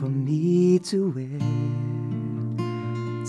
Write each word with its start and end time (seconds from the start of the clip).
see 0.00 0.78
to 0.78 1.12
it. 1.16 1.40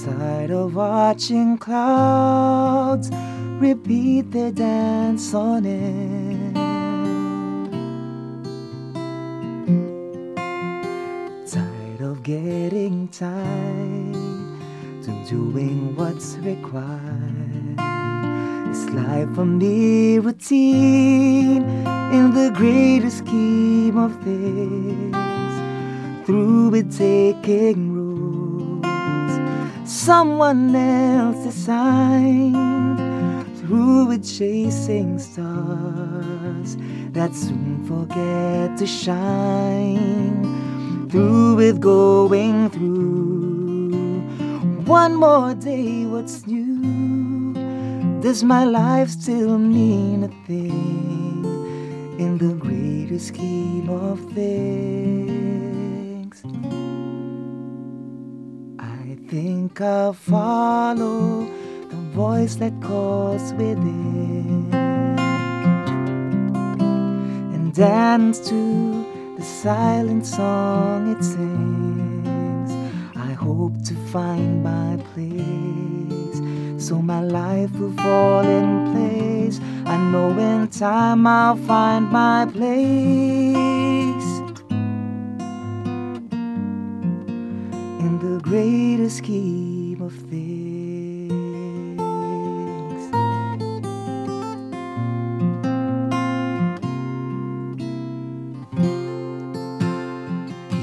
Tired 0.03 0.51
of 0.51 0.75
watching 0.75 1.57
clouds 1.57 3.09
repeat 3.59 4.31
their 4.31 4.51
dance 4.51 5.33
on 5.33 5.65
it. 5.65 6.55
Tired 11.51 12.01
of 12.01 12.23
getting 12.23 13.07
tired 13.09 14.15
to 15.03 15.25
doing 15.29 15.95
what's 15.95 16.35
required. 16.37 17.79
Is 18.71 18.89
life 18.91 19.37
a 19.37 19.45
mere 19.45 20.21
routine 20.21 21.63
in 22.13 22.33
the 22.33 22.51
greater 22.55 23.09
scheme 23.09 23.97
of 23.97 24.23
things? 24.23 25.30
Through 26.25 26.75
it 26.75 26.91
taking 26.91 27.93
rules, 27.93 28.83
someone 29.89 30.75
else 30.75 31.43
designed. 31.43 32.99
Through 33.57 34.11
it 34.11 34.23
chasing 34.23 35.17
stars 35.17 36.77
that 37.13 37.33
soon 37.33 37.83
forget 37.85 38.77
to 38.77 38.85
shine. 38.85 40.45
Through 41.09 41.59
it 41.59 41.79
going 41.79 42.69
through 42.69 43.91
one 44.85 45.15
more 45.15 45.55
day, 45.55 46.05
what's 46.05 46.45
new? 46.45 47.53
Does 48.21 48.43
my 48.43 48.65
life 48.65 49.09
still 49.09 49.57
mean 49.57 50.23
a 50.23 50.27
thing 50.45 51.45
in 52.19 52.37
the 52.37 52.53
greater 52.53 53.17
scheme 53.17 53.89
of 53.89 54.19
things? 54.33 55.30
Think 59.27 59.79
I'll 59.81 60.13
follow 60.13 61.45
the 61.89 61.95
voice 62.13 62.55
that 62.55 62.73
calls 62.81 63.53
within 63.53 64.69
and 67.53 67.73
dance 67.73 68.39
to 68.49 69.35
the 69.37 69.43
silent 69.43 70.25
song 70.25 71.11
it 71.11 71.23
sings. 71.23 72.71
I 73.15 73.33
hope 73.33 73.83
to 73.85 73.95
find 74.13 74.63
my 74.63 74.97
place 75.13 76.41
so 76.85 77.01
my 77.01 77.21
life 77.21 77.71
will 77.73 77.95
fall 77.97 78.45
in 78.45 78.93
place. 78.93 79.59
I 79.85 79.97
know 80.11 80.37
in 80.37 80.67
time 80.69 81.27
I'll 81.27 81.55
find 81.55 82.09
my 82.11 82.47
place 82.51 84.30
in 88.01 88.17
the 88.17 88.41
greater 88.41 89.09
scheme 89.09 90.01
of 90.01 90.11
things. 90.11 91.31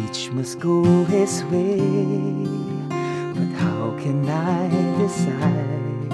Each 0.04 0.30
must 0.30 0.60
go 0.60 0.84
his 1.06 1.42
way, 1.50 2.46
but 3.34 3.50
how 3.62 3.96
can 3.98 4.28
I 4.28 4.68
decide 5.02 6.12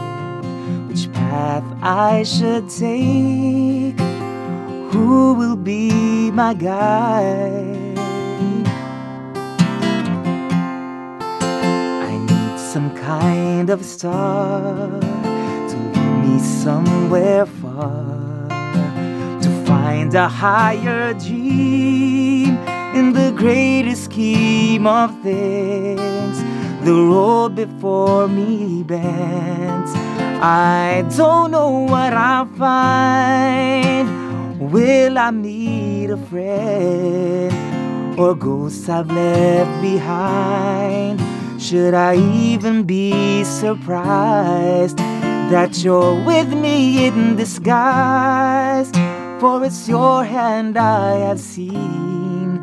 which 0.88 1.12
path 1.12 1.64
I 1.82 2.22
should 2.22 2.70
take? 2.70 4.00
Who 4.92 5.34
will 5.34 5.56
be 5.56 6.30
my 6.30 6.54
guide? 6.54 7.83
Some 12.74 12.92
kind 12.96 13.70
of 13.70 13.84
star 13.84 14.90
to 15.70 15.76
lead 15.94 16.24
me 16.24 16.38
somewhere 16.40 17.46
far 17.46 18.48
to 19.40 19.48
find 19.64 20.12
a 20.14 20.26
higher 20.26 21.14
dream 21.14 22.58
in 22.98 23.12
the 23.12 23.32
greater 23.36 23.94
scheme 23.94 24.88
of 24.88 25.08
things. 25.22 26.36
The 26.84 26.92
road 26.92 27.54
before 27.54 28.26
me 28.26 28.82
bends. 28.82 29.92
I 30.42 31.06
don't 31.16 31.52
know 31.52 31.86
what 31.92 32.12
I'll 32.12 32.50
find. 32.58 34.08
Will 34.72 35.16
I 35.16 35.30
meet 35.30 36.10
a 36.10 36.16
friend 36.16 38.18
or 38.18 38.34
ghosts 38.34 38.88
I've 38.88 39.12
left 39.12 39.80
behind? 39.80 41.33
Should 41.58 41.94
I 41.94 42.16
even 42.16 42.82
be 42.82 43.44
surprised 43.44 44.98
that 44.98 45.82
you're 45.82 46.24
with 46.24 46.52
me 46.52 47.06
in 47.06 47.36
disguise? 47.36 48.90
For 49.40 49.64
it's 49.64 49.88
your 49.88 50.24
hand 50.24 50.76
I 50.76 51.16
have 51.18 51.38
seen 51.40 52.58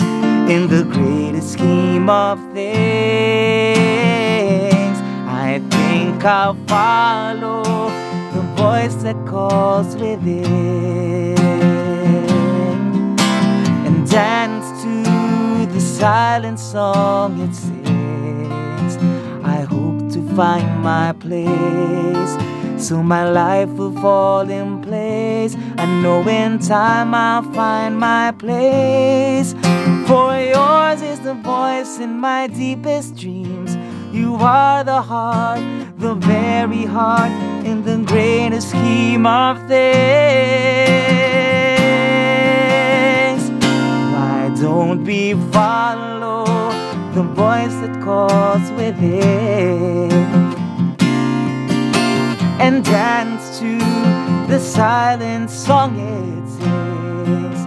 in 0.50 0.68
the 0.68 0.84
greatest 0.84 1.54
scheme 1.54 2.10
of 2.10 2.40
things. 2.54 2.72
I 5.26 5.62
think 5.72 6.26
I'll 6.26 6.58
follow 6.68 7.64
the 8.34 8.42
voice 8.56 8.96
that 9.04 9.16
calls 9.26 9.96
within 9.96 11.38
and 13.88 14.10
dance 14.10 14.84
to 14.84 15.66
the 15.74 15.80
silent 15.80 16.60
song 16.60 17.40
it 17.42 17.56
sings. 17.56 17.81
Find 20.36 20.82
my 20.82 21.12
place 21.12 22.38
so 22.82 23.04
my 23.04 23.30
life 23.30 23.70
will 23.70 23.92
fall 24.02 24.50
in 24.50 24.82
place. 24.82 25.56
I 25.78 25.86
know 26.02 26.28
in 26.28 26.58
time 26.60 27.14
I'll 27.14 27.44
find 27.52 28.00
my 28.00 28.32
place. 28.32 29.54
For 30.08 30.36
yours 30.40 31.02
is 31.02 31.20
the 31.20 31.34
voice 31.34 32.00
in 32.00 32.18
my 32.18 32.48
deepest 32.48 33.18
dreams. 33.18 33.76
You 34.12 34.36
are 34.36 34.84
the 34.84 35.02
heart, 35.02 35.60
the 35.98 36.16
very 36.16 36.86
heart 36.86 37.32
in 37.66 37.84
the 37.84 37.98
greatest 37.98 38.70
scheme 38.70 39.26
of 39.26 39.58
things. 39.68 39.82
Why 44.14 44.50
don't 44.62 45.04
we 45.04 45.34
follow 45.52 46.46
the 47.14 47.24
voice 47.24 47.51
that 47.82 48.02
calls 48.04 48.72
within 48.72 50.12
and 52.60 52.84
dance 52.84 53.60
to 53.60 53.78
the 54.48 54.60
silent 54.60 55.50
song 55.50 55.98
it 55.98 56.48
sings? 56.50 57.60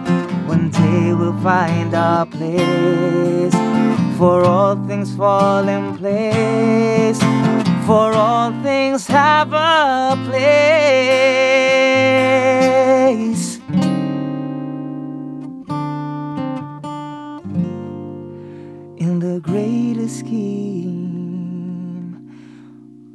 One 0.49 0.71
day 0.71 1.15
we'll 1.15 1.41
find 1.41 1.95
our 1.95 2.27
place. 2.27 3.55
For 4.19 4.45
all 4.45 4.77
things 4.87 5.15
fall 5.17 5.69
in 5.69 5.97
place. 5.99 7.19
For 7.87 8.13
all 8.13 8.53
things 8.63 9.07
have 9.09 9.53
a 9.53 10.17
place. 10.27 11.64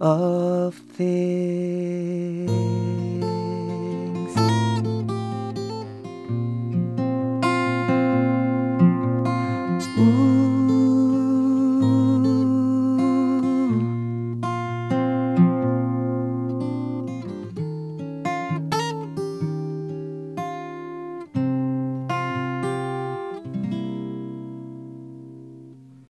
Of 0.01 0.75
things. 0.75 1.78